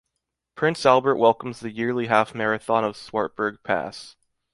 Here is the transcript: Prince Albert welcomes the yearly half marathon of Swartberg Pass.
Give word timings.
Prince 0.55 0.83
Albert 0.83 1.17
welcomes 1.17 1.59
the 1.59 1.69
yearly 1.69 2.07
half 2.07 2.33
marathon 2.33 2.83
of 2.83 2.95
Swartberg 2.97 3.61
Pass. 3.61 4.15